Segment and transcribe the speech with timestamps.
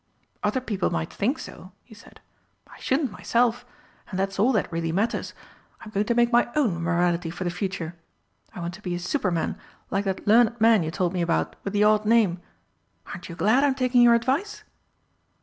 [0.41, 2.21] "Other people might think so," he said.
[2.65, 3.63] "I shouldn't myself
[4.09, 5.35] and that's all that really matters.
[5.81, 7.95] I'm going to make my own morality for the future.
[8.51, 9.59] I want to be a Superman,
[9.91, 12.41] like that learned man you told me about with the odd name.
[13.09, 14.63] Aren't you glad I'm taking your advice?"